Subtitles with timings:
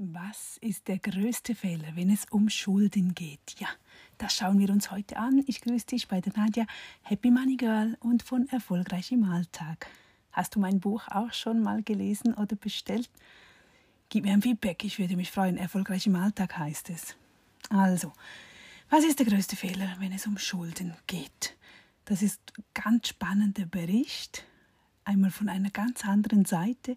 [0.00, 3.56] Was ist der größte Fehler, wenn es um Schulden geht?
[3.58, 3.66] Ja,
[4.16, 5.42] das schauen wir uns heute an.
[5.48, 6.66] Ich grüße dich bei der Nadja,
[7.02, 9.88] Happy Money Girl und von Erfolgreich im Alltag.
[10.30, 13.10] Hast du mein Buch auch schon mal gelesen oder bestellt?
[14.08, 15.56] Gib mir ein Feedback, ich würde mich freuen.
[15.56, 17.16] Erfolgreich im Alltag heißt es.
[17.68, 18.12] Also,
[18.90, 21.56] was ist der größte Fehler, wenn es um Schulden geht?
[22.04, 24.44] Das ist ein ganz spannender Bericht,
[25.04, 26.94] einmal von einer ganz anderen Seite,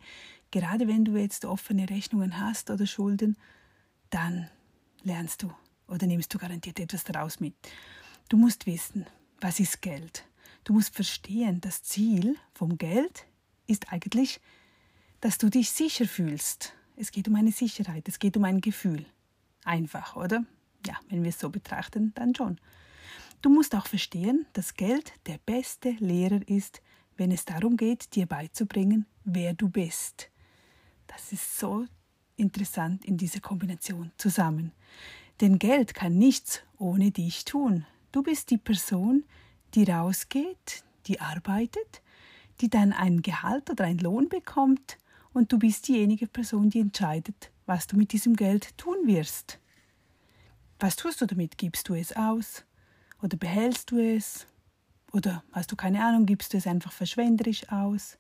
[0.52, 3.38] gerade wenn du jetzt offene Rechnungen hast oder Schulden,
[4.10, 4.50] dann
[5.04, 5.52] lernst du
[5.88, 7.56] oder nimmst du garantiert etwas daraus mit.
[8.30, 9.06] Du musst wissen,
[9.40, 10.26] was ist Geld.
[10.64, 13.26] Du musst verstehen, das Ziel vom Geld
[13.68, 14.40] ist eigentlich,
[15.22, 16.74] dass du dich sicher fühlst.
[16.96, 19.06] Es geht um eine Sicherheit, es geht um ein Gefühl.
[19.64, 20.46] Einfach, oder?
[20.86, 22.60] Ja, wenn wir es so betrachten, dann schon.
[23.42, 26.82] Du musst auch verstehen, dass Geld der beste Lehrer ist,
[27.18, 30.31] wenn es darum geht, dir beizubringen, wer du bist.
[31.14, 31.86] Das ist so
[32.38, 34.72] interessant in dieser Kombination zusammen.
[35.42, 37.86] Denn Geld kann nichts ohne dich tun.
[38.14, 39.26] Du bist die Person,
[39.74, 42.02] die rausgeht, die arbeitet,
[42.62, 44.98] die dann ein Gehalt oder einen Lohn bekommt
[45.34, 49.60] und du bist diejenige Person, die entscheidet, was du mit diesem Geld tun wirst.
[50.80, 51.58] Was tust du damit?
[51.58, 52.64] Gibst du es aus?
[53.22, 54.48] Oder behältst du es?
[55.12, 58.18] Oder hast du keine Ahnung, gibst du es einfach verschwenderisch aus?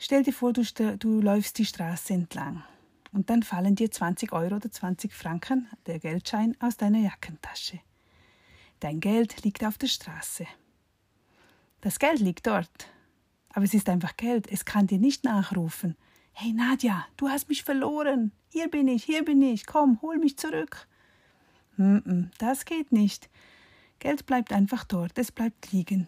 [0.00, 0.62] Stell dir vor, du,
[0.96, 2.62] du läufst die Straße entlang
[3.12, 7.80] und dann fallen dir 20 Euro oder 20 Franken, der Geldschein, aus deiner Jackentasche.
[8.78, 10.46] Dein Geld liegt auf der Straße.
[11.80, 12.88] Das Geld liegt dort,
[13.50, 15.96] aber es ist einfach Geld, es kann dir nicht nachrufen.
[16.32, 18.30] Hey Nadja, du hast mich verloren.
[18.52, 19.66] Hier bin ich, hier bin ich.
[19.66, 20.86] Komm, hol mich zurück.
[21.76, 23.28] das geht nicht.
[23.98, 26.06] Geld bleibt einfach dort, es bleibt liegen.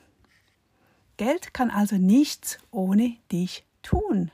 [1.17, 4.31] Geld kann also nichts ohne dich tun.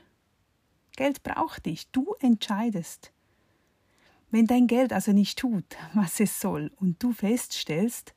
[0.95, 3.11] Geld braucht dich, du entscheidest.
[4.31, 8.13] Wenn dein Geld also nicht tut, was es soll, und du feststellst,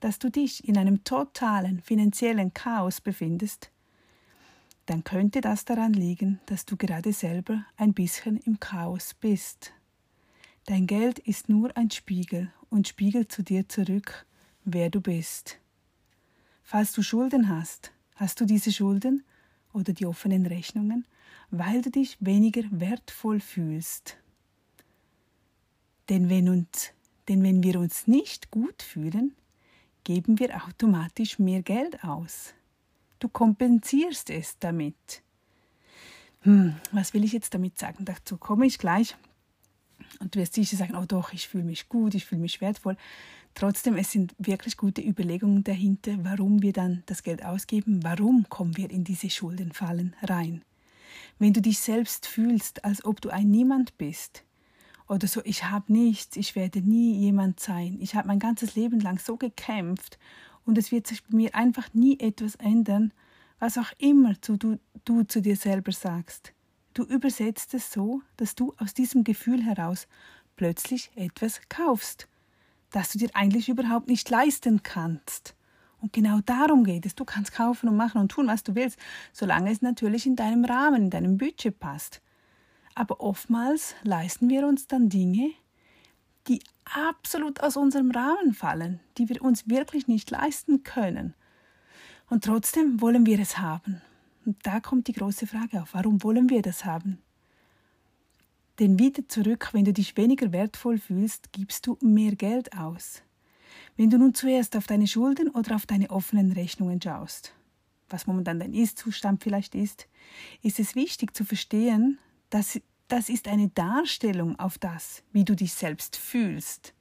[0.00, 3.70] dass du dich in einem totalen finanziellen Chaos befindest,
[4.86, 9.72] dann könnte das daran liegen, dass du gerade selber ein bisschen im Chaos bist.
[10.66, 14.26] Dein Geld ist nur ein Spiegel und spiegelt zu dir zurück,
[14.64, 15.58] wer du bist.
[16.62, 19.24] Falls du Schulden hast, hast du diese Schulden,
[19.72, 21.06] oder die offenen Rechnungen,
[21.50, 24.16] weil du dich weniger wertvoll fühlst.
[26.08, 26.92] Denn wenn, uns,
[27.28, 29.34] denn wenn wir uns nicht gut fühlen,
[30.04, 32.54] geben wir automatisch mehr Geld aus.
[33.18, 35.22] Du kompensierst es damit.
[36.42, 38.04] Hm, was will ich jetzt damit sagen?
[38.04, 39.16] Dazu komme ich gleich.
[40.20, 42.96] Und du wirst sicher sagen, oh doch, ich fühle mich gut, ich fühle mich wertvoll.
[43.58, 48.76] Trotzdem, es sind wirklich gute Überlegungen dahinter, warum wir dann das Geld ausgeben, warum kommen
[48.76, 50.62] wir in diese Schuldenfallen rein.
[51.40, 54.44] Wenn du dich selbst fühlst, als ob du ein Niemand bist,
[55.08, 59.00] oder so, ich habe nichts, ich werde nie jemand sein, ich habe mein ganzes Leben
[59.00, 60.20] lang so gekämpft
[60.64, 63.12] und es wird sich bei mir einfach nie etwas ändern,
[63.58, 66.52] was auch immer du, du zu dir selber sagst.
[66.94, 70.06] Du übersetzt es so, dass du aus diesem Gefühl heraus
[70.54, 72.28] plötzlich etwas kaufst
[72.90, 75.54] das du dir eigentlich überhaupt nicht leisten kannst.
[76.00, 77.14] Und genau darum geht es.
[77.14, 78.98] Du kannst kaufen und machen und tun, was du willst,
[79.32, 82.22] solange es natürlich in deinem Rahmen, in deinem Budget passt.
[82.94, 85.50] Aber oftmals leisten wir uns dann Dinge,
[86.46, 91.34] die absolut aus unserem Rahmen fallen, die wir uns wirklich nicht leisten können.
[92.30, 94.00] Und trotzdem wollen wir es haben.
[94.44, 97.18] Und da kommt die große Frage auf, warum wollen wir das haben?
[98.78, 103.22] Denn wieder zurück, wenn du dich weniger wertvoll fühlst, gibst du mehr Geld aus.
[103.96, 107.54] Wenn du nun zuerst auf deine Schulden oder auf deine offenen Rechnungen schaust,
[108.08, 110.08] was momentan dein Ist-Zustand vielleicht ist,
[110.62, 112.18] ist es wichtig zu verstehen,
[112.50, 116.94] dass das ist eine Darstellung auf das, wie du dich selbst fühlst.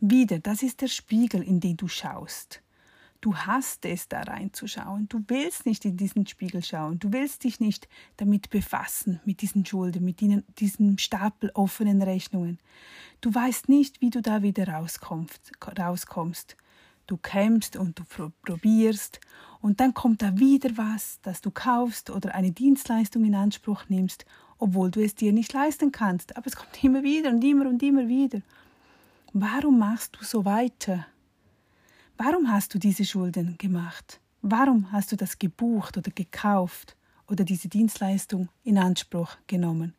[0.00, 2.62] Wieder, das ist der Spiegel, in den du schaust.
[3.24, 5.08] Du hast es, da reinzuschauen.
[5.08, 6.98] Du willst nicht in diesen Spiegel schauen.
[6.98, 10.20] Du willst dich nicht damit befassen, mit diesen Schulden, mit
[10.58, 12.58] diesem Stapel offenen Rechnungen.
[13.22, 15.52] Du weißt nicht, wie du da wieder rauskommst.
[17.06, 18.04] Du kämpfst und du
[18.42, 19.20] probierst
[19.62, 24.26] und dann kommt da wieder was, das du kaufst oder eine Dienstleistung in Anspruch nimmst,
[24.58, 26.36] obwohl du es dir nicht leisten kannst.
[26.36, 28.42] Aber es kommt immer wieder und immer und immer wieder.
[29.32, 31.06] Warum machst du so weiter?
[32.16, 34.20] Warum hast du diese Schulden gemacht?
[34.40, 36.96] Warum hast du das gebucht oder gekauft
[37.26, 39.94] oder diese Dienstleistung in Anspruch genommen?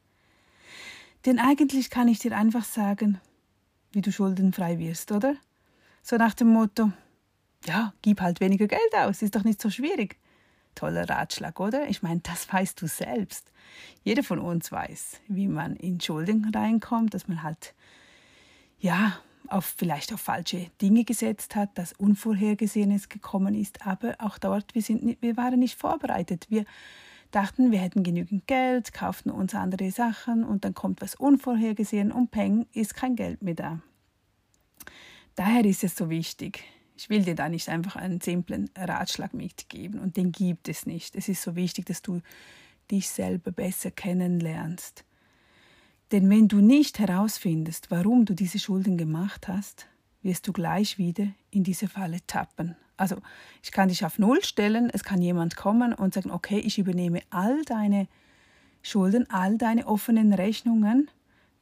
[1.26, 3.20] Denn eigentlich kann ich dir einfach sagen,
[3.92, 5.36] wie du schuldenfrei wirst, oder?
[6.04, 6.92] So nach dem Motto,
[7.66, 10.18] ja, gib halt weniger Geld aus, ist doch nicht so schwierig.
[10.76, 11.88] toller Ratschlag, oder?
[11.90, 13.52] Ich meine, das weißt du selbst.
[14.04, 17.74] Jeder von uns weiß, wie man in Schulden reinkommt, dass man halt,
[18.78, 19.18] ja,
[19.50, 23.86] auf, vielleicht auf falsche Dinge gesetzt hat, dass Unvorhergesehenes gekommen ist.
[23.86, 26.48] Aber auch dort, wir, sind, wir waren nicht vorbereitet.
[26.50, 26.66] Wir
[27.32, 32.32] dachten, wir hätten genügend Geld, kauften uns andere Sachen und dann kommt was Unvorhergesehen und
[32.32, 33.80] peng, ist kein Geld mehr da.
[35.36, 36.64] Daher ist es so wichtig.
[36.96, 41.16] Ich will dir da nicht einfach einen simplen Ratschlag mitgeben und den gibt es nicht.
[41.16, 42.22] Es ist so wichtig, dass du
[42.90, 45.04] dich selber besser kennenlernst.
[46.12, 49.88] Denn wenn du nicht herausfindest, warum du diese Schulden gemacht hast,
[50.22, 52.76] wirst du gleich wieder in diese Falle tappen.
[52.98, 53.18] Also
[53.62, 57.22] ich kann dich auf Null stellen, es kann jemand kommen und sagen, okay, ich übernehme
[57.30, 58.08] all deine
[58.82, 61.10] Schulden, all deine offenen Rechnungen,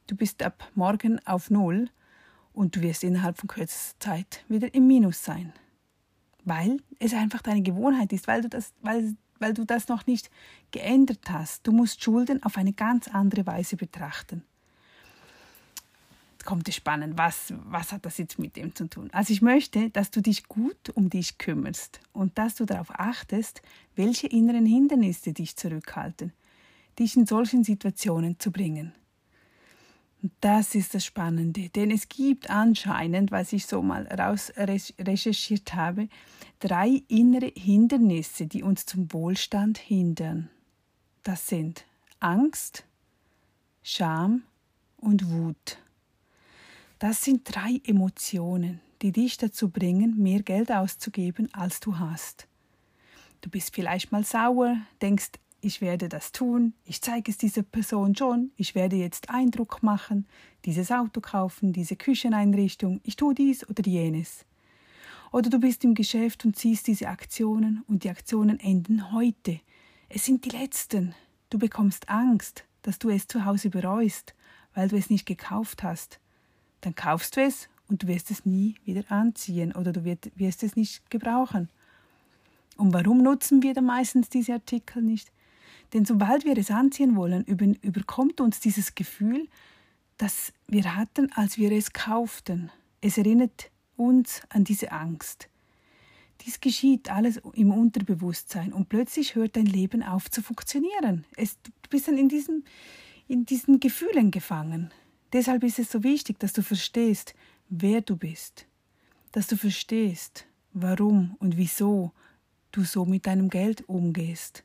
[0.06, 1.88] du bist ab morgen auf Null
[2.52, 5.52] und du wirst innerhalb von kürzester Zeit wieder im Minus sein.
[6.44, 10.30] Weil es einfach deine Gewohnheit ist, weil du das, weil, weil du das noch nicht
[10.70, 11.66] geändert hast.
[11.66, 14.42] Du musst Schulden auf eine ganz andere Weise betrachten.
[16.32, 19.10] Jetzt kommt es spannend, was, was hat das jetzt mit dem zu tun?
[19.12, 23.60] Also ich möchte, dass du dich gut um dich kümmerst und dass du darauf achtest,
[23.96, 26.32] welche inneren Hindernisse dich zurückhalten,
[26.98, 28.94] dich in solchen Situationen zu bringen.
[30.40, 36.08] Das ist das Spannende, denn es gibt anscheinend, was ich so mal raus recherchiert habe,
[36.60, 40.48] drei innere Hindernisse, die uns zum Wohlstand hindern.
[41.24, 41.84] Das sind
[42.20, 42.86] Angst,
[43.82, 44.44] Scham
[44.96, 45.76] und Wut.
[46.98, 52.48] Das sind drei Emotionen, die dich dazu bringen, mehr Geld auszugeben, als du hast.
[53.42, 55.32] Du bist vielleicht mal sauer, denkst,
[55.64, 60.26] ich werde das tun, ich zeige es dieser Person schon, ich werde jetzt Eindruck machen,
[60.64, 64.44] dieses Auto kaufen, diese Kücheneinrichtung, ich tue dies oder jenes.
[65.32, 69.60] Oder du bist im Geschäft und siehst diese Aktionen und die Aktionen enden heute.
[70.08, 71.14] Es sind die letzten.
[71.50, 74.34] Du bekommst Angst, dass du es zu Hause bereust,
[74.74, 76.20] weil du es nicht gekauft hast.
[76.82, 80.76] Dann kaufst du es und du wirst es nie wieder anziehen oder du wirst es
[80.76, 81.70] nicht gebrauchen.
[82.76, 85.32] Und warum nutzen wir dann meistens diese Artikel nicht?
[85.94, 89.48] Denn sobald wir es anziehen wollen, überkommt uns dieses Gefühl,
[90.18, 92.70] das wir hatten, als wir es kauften.
[93.00, 95.48] Es erinnert uns an diese Angst.
[96.40, 101.24] Dies geschieht alles im Unterbewusstsein und plötzlich hört dein Leben auf zu funktionieren.
[101.36, 102.64] Es, du bist dann in diesen,
[103.28, 104.92] in diesen Gefühlen gefangen.
[105.32, 107.34] Deshalb ist es so wichtig, dass du verstehst,
[107.68, 108.66] wer du bist,
[109.30, 112.12] dass du verstehst, warum und wieso
[112.72, 114.64] du so mit deinem Geld umgehst.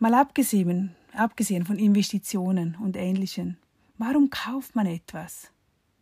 [0.00, 3.56] Mal abgesehen, abgesehen von Investitionen und Ähnlichem,
[3.96, 5.50] warum kauft man etwas,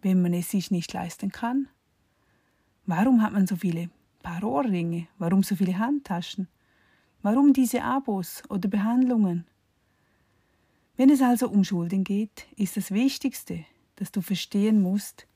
[0.02, 1.68] wenn man es sich nicht leisten kann?
[2.84, 3.88] Warum hat man so viele
[4.22, 5.08] Paar Ohrringe?
[5.16, 6.46] Warum so viele Handtaschen?
[7.22, 9.46] Warum diese Abos oder Behandlungen?
[10.98, 13.64] Wenn es also um Schulden geht, ist das Wichtigste,
[13.96, 15.26] dass du verstehen musst,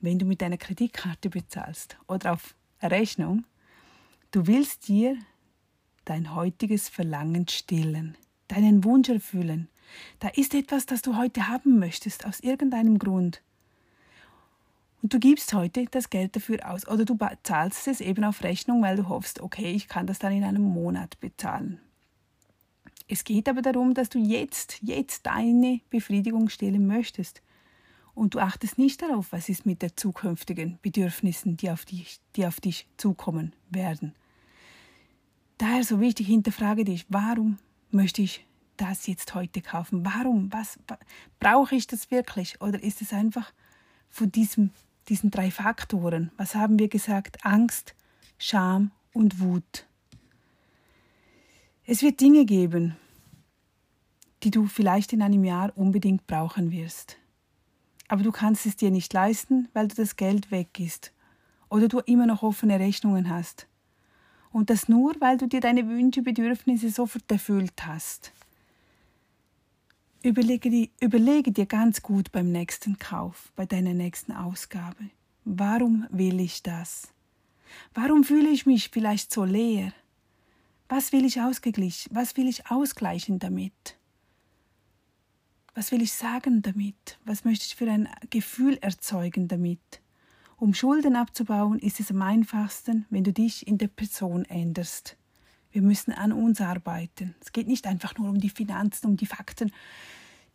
[0.00, 3.44] wenn du mit deiner Kreditkarte bezahlst oder auf Rechnung,
[4.30, 5.18] du willst dir
[6.04, 8.16] dein heutiges Verlangen stillen,
[8.48, 9.68] deinen Wunsch erfüllen.
[10.18, 13.42] Da ist etwas, das du heute haben möchtest, aus irgendeinem Grund.
[15.02, 18.82] Und du gibst heute das Geld dafür aus oder du zahlst es eben auf Rechnung,
[18.82, 21.80] weil du hoffst, okay, ich kann das dann in einem Monat bezahlen.
[23.08, 27.42] Es geht aber darum, dass du jetzt, jetzt deine Befriedigung stillen möchtest.
[28.14, 32.46] Und du achtest nicht darauf, was ist mit den zukünftigen Bedürfnissen, die auf dich, die
[32.46, 34.14] auf dich zukommen werden.
[35.60, 37.58] Daher so wichtig, hinterfrage dich, warum
[37.90, 38.46] möchte ich
[38.78, 40.06] das jetzt heute kaufen?
[40.06, 40.50] Warum?
[40.50, 40.78] Was,
[41.38, 42.62] brauche ich das wirklich?
[42.62, 43.52] Oder ist es einfach
[44.08, 44.70] von diesem,
[45.10, 46.32] diesen drei Faktoren?
[46.38, 47.44] Was haben wir gesagt?
[47.44, 47.94] Angst,
[48.38, 49.86] Scham und Wut.
[51.84, 52.96] Es wird Dinge geben,
[54.42, 57.18] die du vielleicht in einem Jahr unbedingt brauchen wirst.
[58.08, 61.12] Aber du kannst es dir nicht leisten, weil du das Geld weg ist
[61.68, 63.66] oder du immer noch offene Rechnungen hast.
[64.52, 68.32] Und das nur, weil du dir deine Wünsche, Bedürfnisse sofort erfüllt hast.
[70.22, 75.10] Überlege, die, überlege dir ganz gut beim nächsten Kauf, bei deiner nächsten Ausgabe.
[75.44, 77.08] Warum will ich das?
[77.94, 79.92] Warum fühle ich mich vielleicht so leer?
[80.88, 82.14] Was will ich ausgeglichen?
[82.14, 83.96] Was will ich ausgleichen damit?
[85.74, 87.18] Was will ich sagen damit?
[87.24, 90.00] Was möchte ich für ein Gefühl erzeugen damit?
[90.60, 95.16] Um Schulden abzubauen, ist es am einfachsten, wenn du dich in der Person änderst.
[95.72, 97.34] Wir müssen an uns arbeiten.
[97.40, 99.72] Es geht nicht einfach nur um die Finanzen, um die Fakten.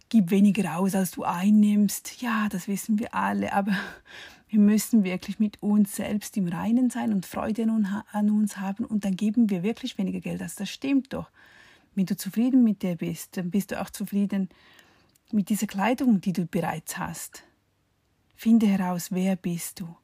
[0.10, 2.22] Gib weniger aus, als du einnimmst.
[2.22, 3.52] Ja, das wissen wir alle.
[3.52, 3.72] Aber
[4.48, 9.04] Wir müssen wirklich mit uns selbst im Reinen sein und Freude an uns haben und
[9.04, 10.54] dann geben wir wirklich weniger Geld aus.
[10.54, 11.32] Das stimmt doch.
[11.96, 14.50] Wenn du zufrieden mit dir bist, dann bist du auch zufrieden
[15.32, 17.44] mit dieser Kleidung, die du bereits hast.
[18.36, 19.96] Finde heraus, wer bist du.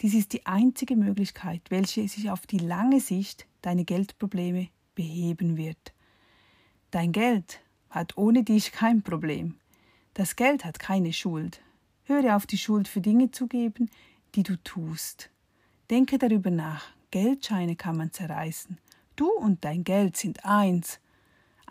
[0.00, 5.94] Dies ist die einzige Möglichkeit, welche sich auf die lange Sicht deine Geldprobleme beheben wird.
[6.90, 9.56] Dein Geld hat ohne dich kein Problem.
[10.14, 11.60] Das Geld hat keine Schuld.
[12.04, 13.90] Höre auf, die Schuld für Dinge zu geben,
[14.34, 15.30] die du tust.
[15.90, 16.84] Denke darüber nach.
[17.10, 18.78] Geldscheine kann man zerreißen.
[19.16, 20.98] Du und dein Geld sind eins.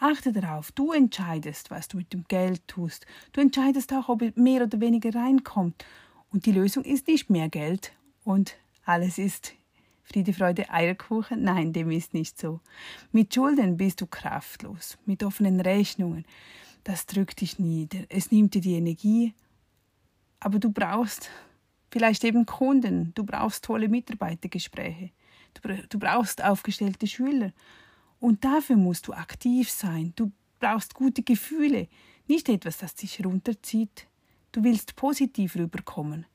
[0.03, 3.05] Achte darauf, du entscheidest, was du mit dem Geld tust.
[3.33, 5.85] Du entscheidest auch, ob mehr oder weniger reinkommt.
[6.31, 7.93] Und die Lösung ist nicht mehr Geld
[8.23, 9.53] und alles ist
[10.01, 11.43] Friede, Freude, Eierkuchen?
[11.43, 12.61] Nein, dem ist nicht so.
[13.11, 16.25] Mit Schulden bist du kraftlos, mit offenen Rechnungen.
[16.83, 19.35] Das drückt dich nieder, es nimmt dir die Energie.
[20.39, 21.29] Aber du brauchst
[21.91, 25.11] vielleicht eben Kunden, du brauchst tolle Mitarbeitergespräche,
[25.89, 27.53] du brauchst aufgestellte Schüler.
[28.21, 30.13] Und dafür musst du aktiv sein.
[30.15, 31.89] Du brauchst gute Gefühle,
[32.27, 34.07] nicht etwas, das dich runterzieht.
[34.53, 36.25] Du willst positiv rüberkommen.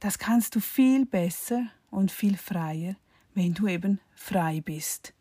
[0.00, 2.96] Das kannst du viel besser und viel freier,
[3.34, 5.14] wenn du eben frei bist.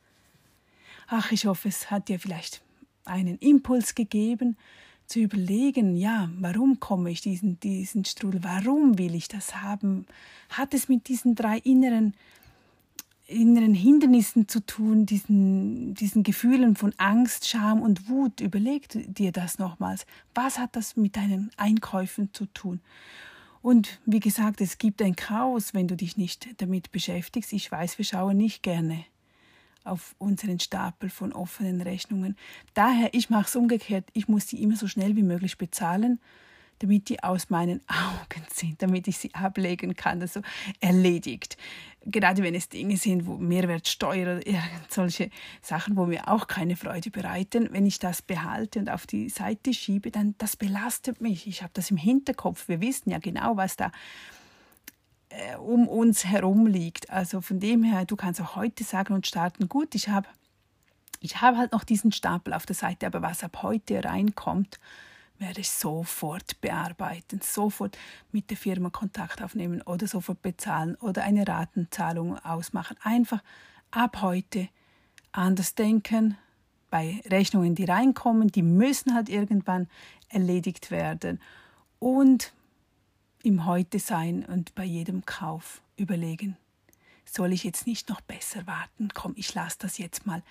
[1.07, 2.63] Ach, ich hoffe, es hat dir vielleicht
[3.05, 4.57] einen Impuls gegeben,
[5.05, 10.07] zu überlegen, ja, warum komme ich diesen, diesen Strudel, warum will ich das haben?
[10.49, 12.15] Hat es mit diesen drei inneren,
[13.31, 18.41] inneren Hindernissen zu tun, diesen, diesen Gefühlen von Angst, Scham und Wut?
[18.41, 20.05] Überleg dir das nochmals.
[20.35, 22.81] Was hat das mit deinen Einkäufen zu tun?
[23.61, 27.53] Und wie gesagt, es gibt ein Chaos, wenn du dich nicht damit beschäftigst.
[27.53, 29.05] Ich weiß, wir schauen nicht gerne
[29.83, 32.35] auf unseren Stapel von offenen Rechnungen.
[32.73, 34.05] Daher, ich mache es umgekehrt.
[34.13, 36.19] Ich muss die immer so schnell wie möglich bezahlen
[36.81, 40.41] damit die aus meinen Augen sind, damit ich sie ablegen kann, also
[40.79, 41.57] erledigt.
[42.03, 45.29] Gerade wenn es Dinge sind, wo Mehrwertsteuer oder solche
[45.61, 49.73] Sachen, wo mir auch keine Freude bereiten, wenn ich das behalte und auf die Seite
[49.73, 51.45] schiebe, dann das belastet mich.
[51.45, 52.67] Ich habe das im Hinterkopf.
[52.67, 53.91] Wir wissen ja genau, was da
[55.29, 57.11] äh, um uns herum liegt.
[57.11, 60.27] Also von dem her, du kannst auch heute sagen und starten, gut, ich habe
[61.21, 64.79] ich habe halt noch diesen Stapel auf der Seite, aber was ab heute reinkommt,
[65.41, 67.97] werde ich sofort bearbeiten, sofort
[68.31, 72.95] mit der Firma Kontakt aufnehmen oder sofort bezahlen oder eine Ratenzahlung ausmachen.
[73.01, 73.43] Einfach
[73.89, 74.69] ab heute
[75.31, 76.37] anders denken.
[76.89, 79.89] Bei Rechnungen, die reinkommen, die müssen halt irgendwann
[80.29, 81.41] erledigt werden.
[81.99, 82.53] Und
[83.43, 86.57] im Heute sein und bei jedem Kauf überlegen,
[87.25, 89.09] soll ich jetzt nicht noch besser warten?
[89.13, 90.43] Komm, ich lasse das jetzt mal,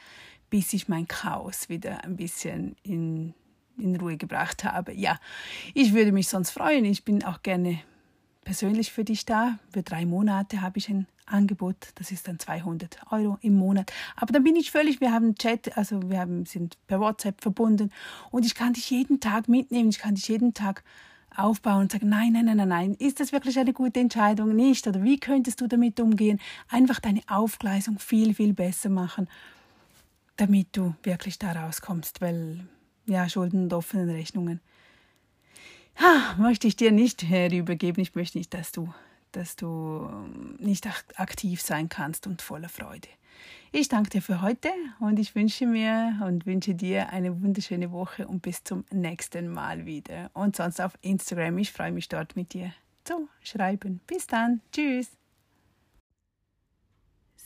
[0.49, 3.35] bis ich mein Chaos wieder ein bisschen in
[3.81, 4.93] in Ruhe gebracht habe.
[4.93, 5.19] Ja,
[5.75, 6.85] ich würde mich sonst freuen.
[6.85, 7.81] Ich bin auch gerne
[8.45, 9.59] persönlich für dich da.
[9.73, 11.77] Für drei Monate habe ich ein Angebot.
[11.95, 13.93] Das ist dann 200 Euro im Monat.
[14.17, 17.91] Aber dann bin ich völlig, wir haben Chat, also wir haben, sind per WhatsApp verbunden
[18.31, 19.91] und ich kann dich jeden Tag mitnehmen.
[19.91, 20.83] Ich kann dich jeden Tag
[21.37, 24.55] aufbauen und sagen, nein, nein, nein, nein, nein, ist das wirklich eine gute Entscheidung?
[24.55, 24.87] Nicht?
[24.87, 26.41] Oder wie könntest du damit umgehen?
[26.69, 29.29] Einfach deine Aufgleisung viel, viel besser machen,
[30.37, 32.61] damit du wirklich da rauskommst, weil
[33.11, 34.61] ja, Schulden und offenen Rechnungen.
[35.99, 38.01] Ha, möchte ich dir nicht herübergeben.
[38.01, 38.93] Ich möchte nicht, dass du,
[39.33, 40.87] dass du ähm, nicht
[41.17, 43.09] aktiv sein kannst und voller Freude.
[43.73, 48.27] Ich danke dir für heute und ich wünsche mir und wünsche dir eine wunderschöne Woche
[48.27, 50.31] und bis zum nächsten Mal wieder.
[50.35, 51.59] Und sonst auf Instagram.
[51.59, 52.73] Ich freue mich dort mit dir
[53.05, 54.01] zu schreiben.
[54.07, 54.61] Bis dann.
[54.73, 55.20] Tschüss.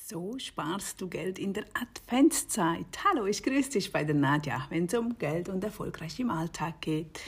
[0.06, 2.84] So sparst du Geld in der Adventszeit.
[3.04, 6.82] Hallo, ich grüße dich bei der Nadja, wenn es um Geld und erfolgreich im Alltag
[6.82, 7.18] geht.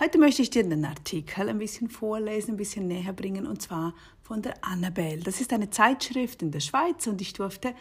[0.00, 3.92] Heute möchte ich dir den Artikel ein bisschen vorlesen, ein bisschen näher bringen, und zwar
[4.22, 5.22] von der Annabelle.
[5.22, 7.74] Das ist eine Zeitschrift in der Schweiz und ich durfte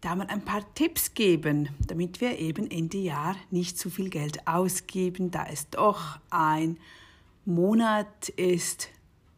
[0.00, 4.48] da mal ein paar Tipps geben, damit wir eben Ende Jahr nicht zu viel Geld
[4.48, 6.78] ausgeben, da es doch ein
[7.44, 8.88] Monat ist,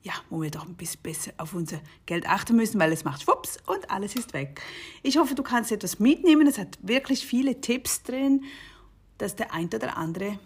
[0.06, 3.22] ja, wo wir doch ein bisschen besser auf unser Geld achten müssen, weil es macht
[3.22, 4.62] schwupps und alles ist weg.
[5.02, 6.46] Ich hoffe, du kannst etwas mitnehmen.
[6.46, 8.44] Es hat wirklich viele Tipps drin,
[9.18, 10.38] dass der ein oder andere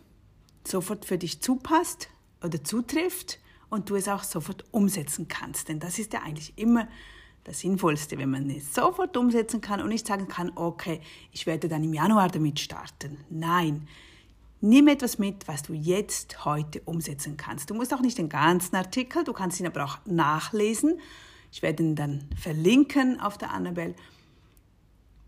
[0.67, 2.09] sofort für dich zupasst
[2.43, 3.39] oder zutrifft
[3.69, 5.69] und du es auch sofort umsetzen kannst.
[5.69, 6.89] Denn das ist ja eigentlich immer
[7.45, 11.03] das Sinnvollste, wenn man es sofort umsetzen kann und nicht sagen kann, okay,
[11.33, 13.19] ich werde dann im Januar damit starten.
[13.29, 13.87] Nein,
[14.61, 17.71] Nimm etwas mit, was du jetzt heute umsetzen kannst.
[17.71, 21.01] Du musst auch nicht den ganzen Artikel, du kannst ihn aber auch nachlesen.
[21.51, 23.95] Ich werde ihn dann verlinken auf der Annabelle.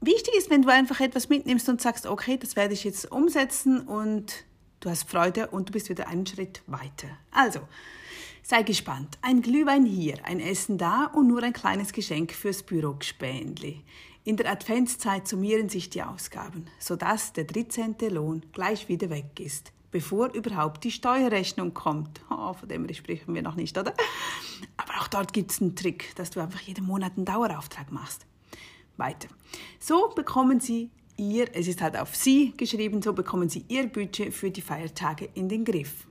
[0.00, 3.80] Wichtig ist, wenn du einfach etwas mitnimmst und sagst, okay, das werde ich jetzt umsetzen
[3.80, 4.44] und
[4.80, 7.08] du hast Freude und du bist wieder einen Schritt weiter.
[7.30, 7.60] Also,
[8.44, 9.18] Sei gespannt.
[9.22, 13.84] Ein Glühwein hier, ein Essen da und nur ein kleines Geschenk fürs Bürogspendli.
[14.24, 17.96] In der Adventszeit summieren sich die Ausgaben, sodass der 13.
[18.10, 22.20] Lohn gleich wieder weg ist, bevor überhaupt die Steuerrechnung kommt.
[22.30, 23.94] Oh, von dem sprechen wir noch nicht, oder?
[24.76, 28.24] Aber auch dort gibt es einen Trick, dass du einfach jeden Monat einen Dauerauftrag machst.
[28.96, 29.26] Weiter.
[29.80, 34.32] So bekommen Sie ihr, es ist halt auf Sie geschrieben, so bekommen Sie Ihr Budget
[34.32, 36.06] für die Feiertage in den Griff.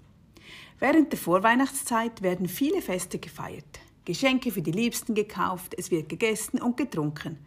[0.80, 6.62] Während der Vorweihnachtszeit werden viele Feste gefeiert, Geschenke für die Liebsten gekauft, es wird gegessen
[6.62, 7.38] und getrunken.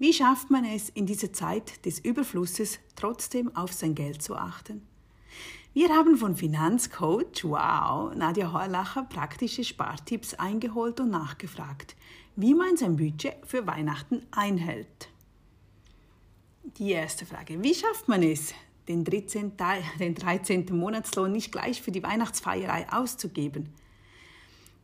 [0.00, 4.86] Wie schafft man es in dieser Zeit des Überflusses trotzdem auf sein Geld zu achten?
[5.74, 11.96] Wir haben von Finanzcoach, wow, Nadja Horlacher praktische Spartipps eingeholt und nachgefragt,
[12.36, 15.08] wie man sein Budget für Weihnachten einhält.
[16.76, 18.54] Die erste Frage, wie schafft man es,
[18.86, 19.52] den 13.
[19.98, 20.66] den 13.
[20.70, 23.68] Monatslohn nicht gleich für die Weihnachtsfeierei auszugeben.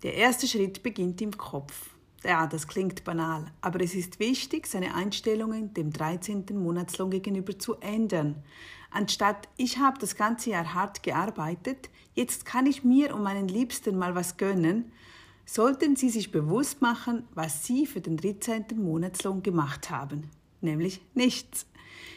[0.03, 1.94] Der erste Schritt beginnt im Kopf.
[2.25, 6.47] Ja, das klingt banal, aber es ist wichtig, seine Einstellungen dem 13.
[6.53, 8.43] Monatslohn gegenüber zu ändern.
[8.91, 13.99] Anstatt ich habe das ganze Jahr hart gearbeitet, jetzt kann ich mir und meinen Liebsten
[13.99, 14.91] mal was gönnen,
[15.45, 18.65] sollten Sie sich bewusst machen, was Sie für den 13.
[18.77, 20.31] Monatslohn gemacht haben,
[20.63, 21.67] nämlich nichts.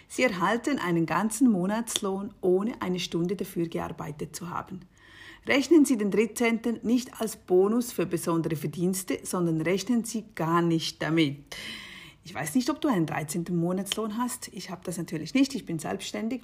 [0.07, 4.79] Sie erhalten einen ganzen Monatslohn, ohne eine Stunde dafür gearbeitet zu haben.
[5.45, 6.79] Rechnen Sie den 13.
[6.83, 11.55] nicht als Bonus für besondere Verdienste, sondern rechnen Sie gar nicht damit.
[12.23, 13.45] Ich weiß nicht, ob du einen 13.
[13.51, 14.49] Monatslohn hast.
[14.49, 15.55] Ich habe das natürlich nicht.
[15.55, 16.41] Ich bin selbstständig.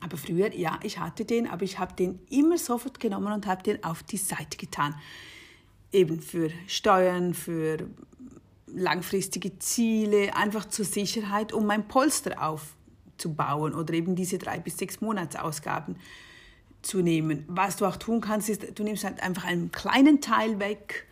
[0.00, 3.62] Aber früher, ja, ich hatte den, aber ich habe den immer sofort genommen und habe
[3.62, 4.94] den auf die Seite getan.
[5.92, 7.88] Eben für Steuern, für
[8.66, 15.00] langfristige Ziele, einfach zur Sicherheit, um mein Polster aufzubauen oder eben diese drei bis sechs
[15.00, 15.96] Monatsausgaben
[16.84, 17.44] zu nehmen.
[17.48, 21.06] Was du auch tun kannst, ist, du nimmst halt einfach einen kleinen Teil weg,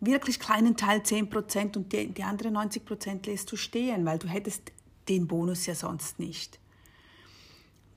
[0.00, 4.18] wirklich kleinen Teil, 10 Prozent und die, die anderen 90 Prozent lässt du stehen, weil
[4.18, 4.72] du hättest
[5.08, 6.58] den Bonus ja sonst nicht.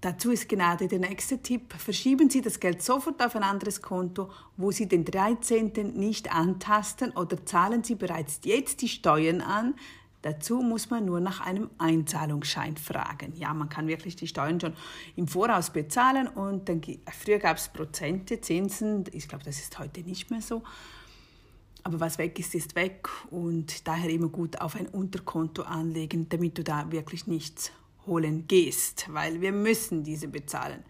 [0.01, 1.73] Dazu ist gerade der nächste Tipp.
[1.77, 5.93] Verschieben Sie das Geld sofort auf ein anderes Konto, wo Sie den 13.
[5.93, 9.75] nicht antasten oder zahlen Sie bereits jetzt die Steuern an.
[10.22, 13.34] Dazu muss man nur nach einem Einzahlungsschein fragen.
[13.36, 14.74] Ja, man kann wirklich die Steuern schon
[15.16, 16.81] im Voraus bezahlen und dann,
[17.12, 19.05] früher gab es Prozente, Zinsen.
[19.12, 20.62] Ich glaube, das ist heute nicht mehr so.
[21.84, 26.57] Aber was weg ist, ist weg und daher immer gut auf ein Unterkonto anlegen, damit
[26.57, 27.72] du da wirklich nichts
[28.05, 30.84] holen gehst, weil wir müssen diese bezahlen.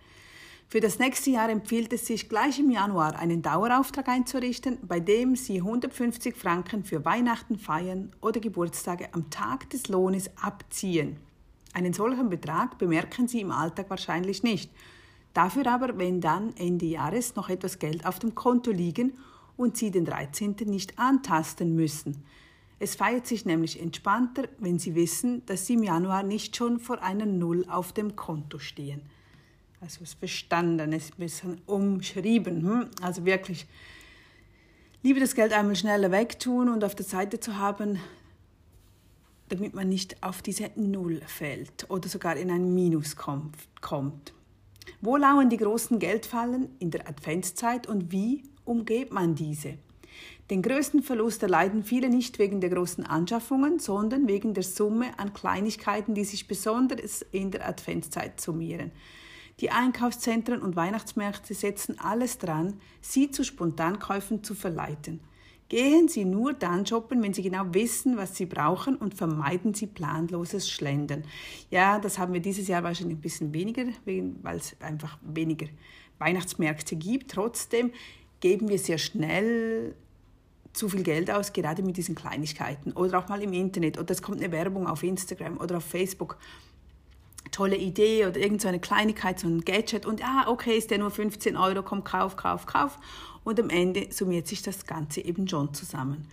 [0.71, 5.35] Für das nächste Jahr empfiehlt es sich, gleich im Januar einen Dauerauftrag einzurichten, bei dem
[5.35, 11.17] Sie 150 Franken für Weihnachten, Feiern oder Geburtstage am Tag des Lohnes abziehen.
[11.73, 14.71] Einen solchen Betrag bemerken Sie im Alltag wahrscheinlich nicht.
[15.33, 19.17] Dafür aber, wenn dann Ende Jahres noch etwas Geld auf dem Konto liegen
[19.57, 20.55] und Sie den 13.
[20.67, 22.23] nicht antasten müssen.
[22.79, 27.03] Es feiert sich nämlich entspannter, wenn Sie wissen, dass Sie im Januar nicht schon vor
[27.03, 29.01] einer Null auf dem Konto stehen.
[29.81, 32.61] Also es verstanden, es ist ein bisschen umschrieben.
[32.61, 32.89] Hm?
[33.01, 33.65] Also wirklich,
[35.01, 37.99] lieber das Geld einmal schneller wegtun und auf der Seite zu haben,
[39.49, 44.33] damit man nicht auf diese Null fällt oder sogar in ein Minus kommt.
[45.01, 49.79] Wo lauern die großen Geldfallen in der Adventszeit und wie umgeht man diese?
[50.51, 55.33] Den größten Verlust erleiden viele nicht wegen der großen Anschaffungen, sondern wegen der Summe an
[55.33, 58.91] Kleinigkeiten, die sich besonders in der Adventszeit summieren.
[59.59, 65.19] Die Einkaufszentren und Weihnachtsmärkte setzen alles dran, Sie zu Spontankäufen zu verleiten.
[65.69, 69.87] Gehen Sie nur dann shoppen, wenn Sie genau wissen, was Sie brauchen und vermeiden Sie
[69.87, 71.23] planloses Schlendern.
[71.69, 75.67] Ja, das haben wir dieses Jahr wahrscheinlich ein bisschen weniger, weil es einfach weniger
[76.17, 77.31] Weihnachtsmärkte gibt.
[77.31, 77.91] Trotzdem
[78.41, 79.95] geben wir sehr schnell
[80.73, 82.91] zu viel Geld aus, gerade mit diesen Kleinigkeiten.
[82.91, 86.37] Oder auch mal im Internet oder es kommt eine Werbung auf Instagram oder auf Facebook.
[87.49, 91.11] Tolle Idee oder irgend so Kleinigkeit, so ein Gadget und ah, okay, ist der nur
[91.11, 92.97] 15 Euro, komm, kauf, kauf, kauf.
[93.43, 96.27] Und am Ende summiert sich das Ganze eben schon zusammen.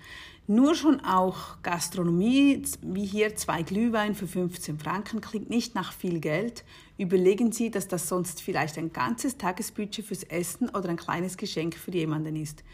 [0.51, 6.21] Nur schon auch Gastronomie, wie hier zwei Glühwein für 15 Franken, klingt nicht nach viel
[6.21, 6.64] Geld.
[6.97, 11.75] Überlegen Sie, dass das sonst vielleicht ein ganzes Tagesbudget fürs Essen oder ein kleines Geschenk
[11.75, 12.64] für jemanden ist.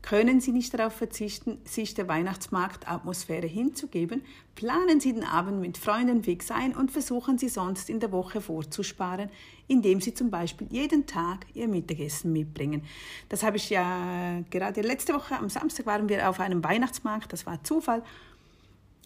[0.00, 4.22] Können Sie nicht darauf verzichten, sich der Weihnachtsmarktatmosphäre hinzugeben,
[4.54, 8.40] planen Sie den Abend mit Freunden fix ein und versuchen Sie sonst in der Woche
[8.40, 9.28] vorzusparen,
[9.66, 12.84] indem Sie zum Beispiel jeden Tag Ihr Mittagessen mitbringen.
[13.28, 17.44] Das habe ich ja gerade letzte Woche, am Samstag waren wir auf einem Weihnachtsmarkt, das
[17.44, 18.02] war Zufall,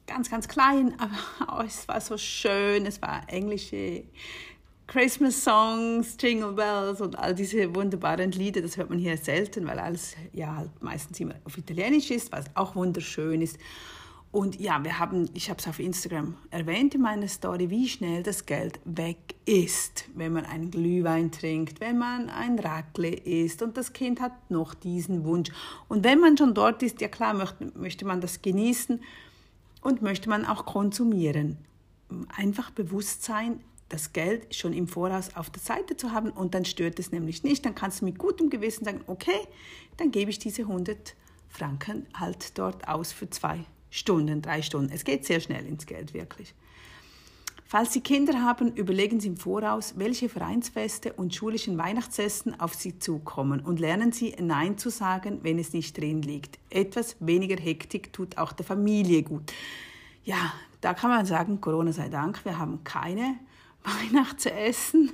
[0.06, 0.94] ganz, ganz klein,
[1.46, 4.04] aber es war so schön, es war englische
[4.92, 9.78] Christmas Songs, Jingle Bells und all diese wunderbaren Lieder, das hört man hier selten, weil
[9.78, 13.56] alles ja halt meistens immer auf Italienisch ist, was auch wunderschön ist.
[14.32, 18.22] Und ja, wir haben, ich habe es auf Instagram erwähnt in meiner Story, wie schnell
[18.22, 23.78] das Geld weg ist, wenn man einen Glühwein trinkt, wenn man ein Raclette isst und
[23.78, 25.50] das Kind hat noch diesen Wunsch.
[25.88, 29.00] Und wenn man schon dort ist, ja klar, möchte, möchte man das genießen
[29.80, 31.56] und möchte man auch konsumieren.
[32.36, 33.60] Einfach bewusst sein,
[33.92, 37.42] das Geld schon im Voraus auf der Seite zu haben und dann stört es nämlich
[37.42, 37.64] nicht.
[37.64, 39.46] Dann kannst du mit gutem Gewissen sagen, okay,
[39.98, 41.14] dann gebe ich diese 100
[41.48, 44.90] Franken halt dort aus für zwei Stunden, drei Stunden.
[44.92, 46.54] Es geht sehr schnell ins Geld, wirklich.
[47.66, 52.98] Falls Sie Kinder haben, überlegen Sie im Voraus, welche Vereinsfeste und schulischen Weihnachtsessen auf Sie
[52.98, 56.58] zukommen und lernen Sie Nein zu sagen, wenn es nicht drin liegt.
[56.68, 59.52] Etwas weniger Hektik tut auch der Familie gut.
[60.24, 60.52] Ja,
[60.82, 63.36] da kann man sagen, Corona sei Dank, wir haben keine
[63.84, 65.12] Weihnachtsessen,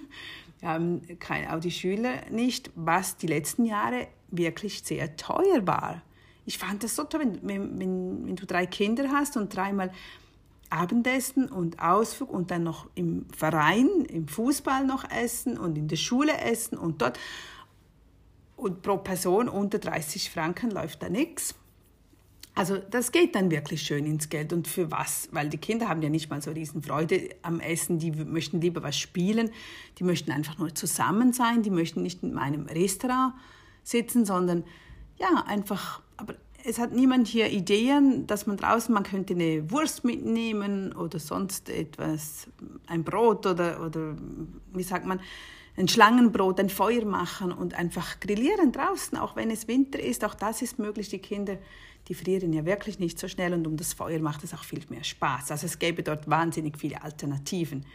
[0.63, 6.03] haben keine, auch die Schüler nicht, was die letzten Jahre wirklich sehr teuer war
[6.49, 9.93] ich fand das so toll, wenn, wenn, wenn, wenn du drei Kinder hast und dreimal
[10.71, 15.97] Abendessen und Ausflug und dann noch im Verein, im Fußball noch essen und in der
[15.97, 17.19] Schule essen und dort.
[18.57, 21.55] Und pro Person unter 30 Franken läuft da nichts.
[22.59, 24.53] Also das geht dann wirklich schön ins Geld.
[24.53, 25.29] Und für was?
[25.31, 28.01] Weil die Kinder haben ja nicht mal so riesen Freude am Essen.
[28.01, 29.51] Die möchten lieber was spielen.
[29.99, 31.63] Die möchten einfach nur zusammen sein.
[31.63, 33.35] Die möchten nicht in meinem Restaurant
[33.85, 34.65] sitzen, sondern
[35.19, 40.05] ja, einfach, aber es hat niemand hier Ideen, dass man draußen, man könnte eine Wurst
[40.05, 42.49] mitnehmen oder sonst etwas,
[42.87, 44.17] ein Brot oder, oder
[44.73, 45.21] wie sagt man,
[45.77, 50.25] ein Schlangenbrot, ein Feuer machen und einfach grillieren draußen, auch wenn es Winter ist.
[50.25, 51.09] Auch das ist möglich.
[51.09, 51.57] Die Kinder,
[52.09, 54.85] die frieren ja wirklich nicht so schnell und um das Feuer macht es auch viel
[54.89, 55.53] mehr Spaß.
[55.53, 57.87] Also es gäbe dort wahnsinnig viele Alternativen.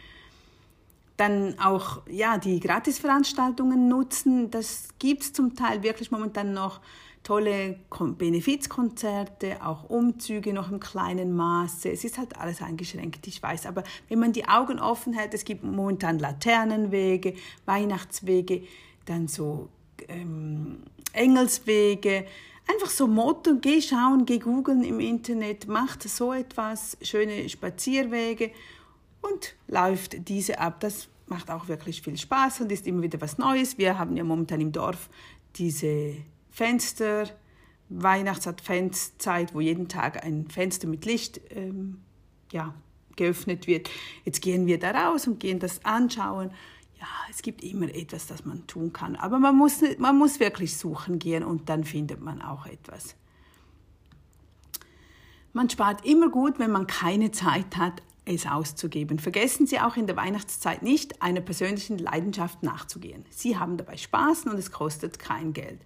[1.18, 4.50] Dann auch ja, die Gratisveranstaltungen nutzen.
[4.50, 6.80] Das gibt es zum Teil wirklich momentan noch
[7.24, 11.90] tolle Benefizkonzerte, auch Umzüge noch im kleinen Maße.
[11.90, 13.66] Es ist halt alles eingeschränkt, ich weiß.
[13.66, 17.34] Aber wenn man die Augen offen hält, es gibt momentan Laternenwege,
[17.64, 18.62] Weihnachtswege,
[19.06, 19.70] dann so
[20.06, 20.82] ähm,
[21.12, 22.26] Engelswege.
[22.70, 28.52] Einfach so Motto, geh schauen, geh googeln im Internet, macht so etwas, schöne Spazierwege
[29.22, 30.80] und läuft diese ab.
[30.80, 33.78] Das macht auch wirklich viel Spaß und ist immer wieder was Neues.
[33.78, 35.08] Wir haben ja momentan im Dorf
[35.56, 36.16] diese
[36.54, 37.28] Fenster,
[37.88, 42.00] Weihnachtsadventszeit, wo jeden Tag ein Fenster mit Licht ähm,
[42.52, 42.72] ja,
[43.16, 43.90] geöffnet wird.
[44.24, 46.52] Jetzt gehen wir da raus und gehen das anschauen.
[47.00, 49.16] Ja, es gibt immer etwas, das man tun kann.
[49.16, 53.16] Aber man muss, man muss wirklich suchen gehen und dann findet man auch etwas.
[55.52, 59.18] Man spart immer gut, wenn man keine Zeit hat, es auszugeben.
[59.18, 63.24] Vergessen Sie auch in der Weihnachtszeit nicht, einer persönlichen Leidenschaft nachzugehen.
[63.30, 65.80] Sie haben dabei Spaß und es kostet kein Geld.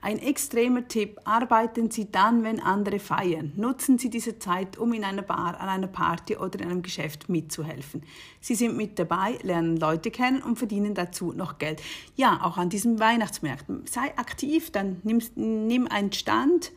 [0.00, 3.52] Ein extremer Tipp, arbeiten Sie dann, wenn andere feiern.
[3.56, 7.28] Nutzen Sie diese Zeit, um in einer Bar, an einer Party oder in einem Geschäft
[7.28, 8.04] mitzuhelfen.
[8.40, 11.82] Sie sind mit dabei, lernen Leute kennen und verdienen dazu noch Geld.
[12.14, 13.86] Ja, auch an diesen Weihnachtsmärkten.
[13.86, 16.70] Sei aktiv, dann nimm, nimm einen Stand,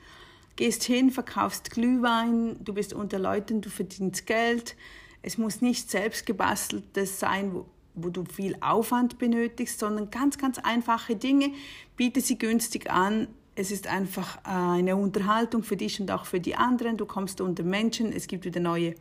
[0.55, 4.75] gehst hin, verkaufst Glühwein, du bist unter Leuten, du verdienst Geld.
[5.21, 11.15] Es muss nicht selbstgebasteltes sein, wo wo du viel Aufwand benötigst, sondern ganz, ganz einfache
[11.15, 11.51] Dinge.
[11.97, 13.27] Biete sie günstig an.
[13.55, 16.97] Es ist einfach äh, eine Unterhaltung für dich und auch für die anderen.
[16.97, 18.11] Du kommst unter Menschen.
[18.13, 18.95] Es gibt wieder neue,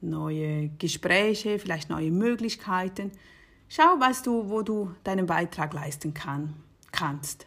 [0.00, 3.10] neue Gespräche, vielleicht neue Möglichkeiten.
[3.68, 6.54] Schau, was du, wo du deinen Beitrag leisten kann,
[6.92, 7.46] kannst.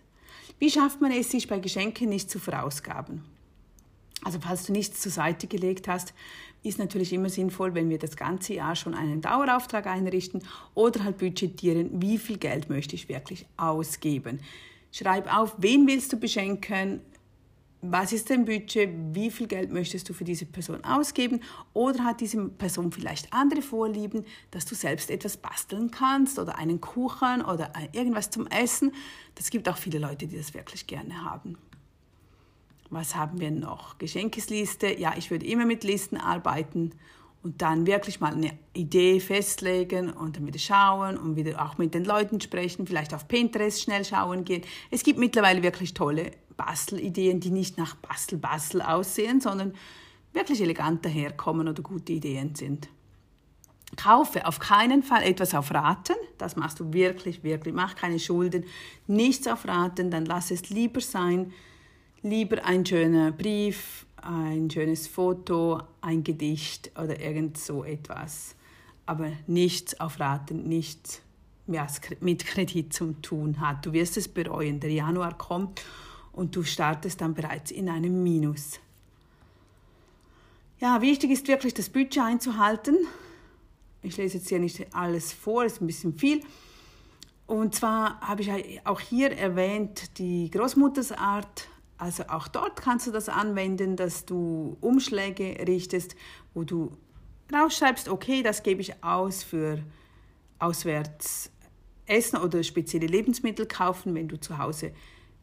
[0.60, 3.24] Wie schafft man es, sich bei Geschenken nicht zu verausgaben?
[4.24, 6.14] Also falls du nichts zur Seite gelegt hast,
[6.64, 10.44] ist natürlich immer sinnvoll, wenn wir das ganze Jahr schon einen Dauerauftrag einrichten
[10.76, 14.40] oder halt budgetieren, wie viel Geld möchte ich wirklich ausgeben.
[14.92, 17.02] Schreib auf, wen willst du beschenken,
[17.82, 21.40] was ist dein Budget, wie viel Geld möchtest du für diese Person ausgeben
[21.74, 26.82] oder hat diese Person vielleicht andere Vorlieben, dass du selbst etwas basteln kannst oder einen
[26.82, 28.92] Kuchen oder irgendwas zum Essen.
[29.36, 31.58] Das gibt auch viele Leute, die das wirklich gerne haben.
[32.90, 33.98] Was haben wir noch?
[33.98, 35.00] Geschenkesliste.
[35.00, 36.92] Ja, ich würde immer mit Listen arbeiten
[37.44, 41.94] und dann wirklich mal eine Idee festlegen und dann wieder schauen und wieder auch mit
[41.94, 44.64] den Leuten sprechen, vielleicht auf Pinterest schnell schauen gehen.
[44.92, 49.74] Es gibt mittlerweile wirklich tolle Bastelideen, die nicht nach Bastel-Bastel aussehen, sondern
[50.34, 52.90] wirklich elegant daherkommen oder gute Ideen sind.
[53.96, 58.66] Kaufe auf keinen Fall etwas auf Raten, das machst du wirklich, wirklich, mach keine Schulden,
[59.08, 61.54] nichts auf Raten, dann lass es lieber sein,
[62.22, 68.56] lieber ein schöner Brief, ein schönes Foto, ein Gedicht oder irgend so etwas.
[69.06, 71.22] Aber nichts auf Raten, nichts
[72.20, 73.86] mit Kredit zu tun hat.
[73.86, 74.80] Du wirst es bereuen.
[74.80, 75.82] Der Januar kommt
[76.34, 78.80] und du startest dann bereits in einem Minus.
[80.80, 82.98] Ja, wichtig ist wirklich das Budget einzuhalten.
[84.02, 86.42] Ich lese jetzt hier nicht alles vor, ist ein bisschen viel.
[87.46, 88.52] Und zwar habe ich
[88.86, 91.68] auch hier erwähnt die Großmuttersart.
[92.00, 96.16] Also auch dort kannst du das anwenden, dass du Umschläge richtest,
[96.54, 96.98] wo du
[97.54, 99.84] rausschreibst, okay, das gebe ich aus für
[100.60, 101.52] auswärts
[102.06, 104.94] essen oder spezielle Lebensmittel kaufen, wenn du zu Hause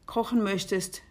[0.07, 1.03] kochen möchtest,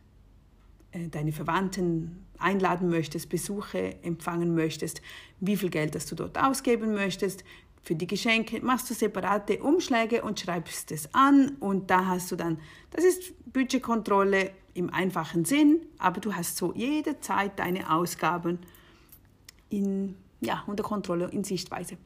[0.90, 5.00] äh, deine Verwandten einladen möchtest, Besuche empfangen möchtest,
[5.38, 7.44] wie viel Geld das du dort ausgeben möchtest.
[7.82, 12.36] Für die Geschenke machst du separate Umschläge und schreibst es an und da hast du
[12.36, 12.58] dann,
[12.90, 18.58] das ist Budgetkontrolle im einfachen Sinn, aber du hast so jederzeit deine Ausgaben
[19.70, 21.96] in, ja, unter Kontrolle, in Sichtweise.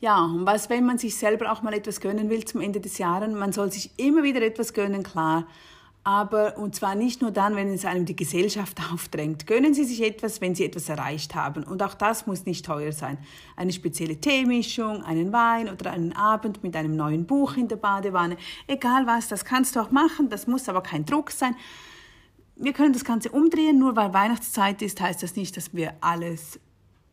[0.00, 2.96] Ja, und was, wenn man sich selber auch mal etwas gönnen will zum Ende des
[2.96, 3.34] Jahres?
[3.34, 5.46] Man soll sich immer wieder etwas gönnen, klar.
[6.02, 9.46] Aber, und zwar nicht nur dann, wenn es einem die Gesellschaft aufdrängt.
[9.46, 11.62] Gönnen Sie sich etwas, wenn Sie etwas erreicht haben.
[11.62, 13.18] Und auch das muss nicht teuer sein.
[13.56, 18.36] Eine spezielle Teemischung, einen Wein oder einen Abend mit einem neuen Buch in der Badewanne.
[18.66, 20.30] Egal was, das kannst du auch machen.
[20.30, 21.54] Das muss aber kein Druck sein.
[22.56, 23.78] Wir können das Ganze umdrehen.
[23.78, 26.58] Nur weil Weihnachtszeit ist, heißt das nicht, dass wir alles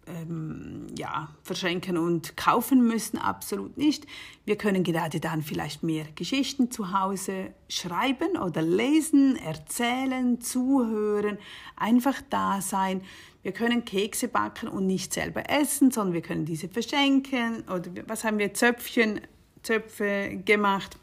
[0.07, 4.05] ähm, ja, verschenken und kaufen müssen, absolut nicht.
[4.45, 11.37] Wir können gerade dann vielleicht mehr Geschichten zu Hause schreiben oder lesen, erzählen, zuhören,
[11.75, 13.01] einfach da sein.
[13.43, 17.63] Wir können Kekse backen und nicht selber essen, sondern wir können diese verschenken.
[17.69, 19.21] Oder was haben wir, Zöpfchen,
[19.63, 20.97] Zöpfe gemacht.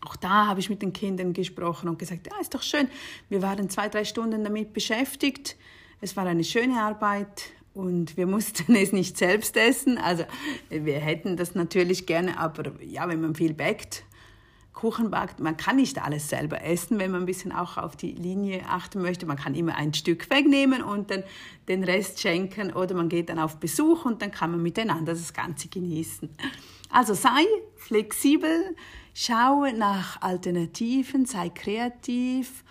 [0.00, 2.88] Auch da habe ich mit den Kindern gesprochen und gesagt, ja, ist doch schön.
[3.28, 5.56] Wir waren zwei, drei Stunden damit beschäftigt.
[6.00, 9.98] Es war eine schöne Arbeit und wir mussten es nicht selbst essen.
[9.98, 10.24] Also
[10.70, 14.04] wir hätten das natürlich gerne, aber ja, wenn man viel backt,
[14.72, 18.12] Kuchen backt, man kann nicht alles selber essen, wenn man ein bisschen auch auf die
[18.12, 19.24] Linie achten möchte.
[19.24, 21.22] Man kann immer ein Stück wegnehmen und dann
[21.66, 25.32] den Rest schenken oder man geht dann auf Besuch und dann kann man miteinander das
[25.32, 26.28] Ganze genießen.
[26.90, 27.44] Also sei
[27.76, 28.76] flexibel,
[29.14, 32.62] schau nach Alternativen, sei kreativ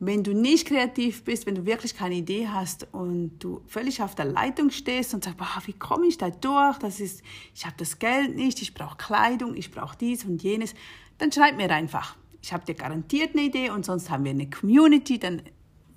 [0.00, 4.14] wenn du nicht kreativ bist, wenn du wirklich keine Idee hast und du völlig auf
[4.14, 6.78] der Leitung stehst und sagst, boah, wie komme ich da durch?
[6.78, 7.22] Das ist,
[7.54, 10.74] ich habe das Geld nicht, ich brauche Kleidung, ich brauche dies und jenes,
[11.18, 12.16] dann schreib mir einfach.
[12.42, 15.42] Ich habe dir garantiert eine Idee und sonst haben wir eine Community, dann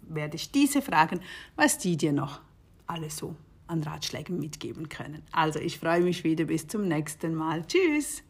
[0.02, 1.22] werde ich diese fragen,
[1.56, 2.42] was die dir noch
[2.86, 3.38] alles so
[3.68, 5.24] an Ratschlägen mitgeben können.
[5.32, 7.66] Also ich freue mich wieder bis zum nächsten Mal.
[7.66, 8.22] Tschüss!